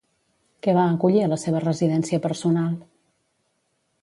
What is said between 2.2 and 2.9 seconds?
personal?